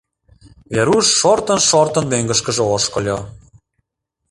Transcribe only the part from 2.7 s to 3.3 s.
ошкыльо.